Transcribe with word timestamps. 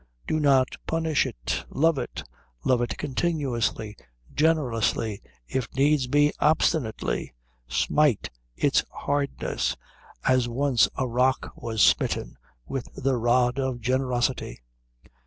Do 0.25 0.39
not 0.39 0.77
punish 0.87 1.27
it. 1.27 1.63
Love 1.69 1.99
it. 1.99 2.23
Love 2.65 2.81
it 2.81 2.97
continuously, 2.97 3.95
generously, 4.33 5.21
if 5.47 5.71
needs 5.75 6.07
be 6.07 6.33
obstinately; 6.39 7.35
smite 7.67 8.31
its 8.55 8.83
hardness, 8.89 9.77
as 10.25 10.49
once 10.49 10.89
a 10.97 11.07
rock 11.07 11.51
was 11.55 11.83
smitten, 11.83 12.35
with 12.65 12.89
the 12.95 13.15
rod 13.15 13.59
of 13.59 13.79
generosity. 13.79 14.61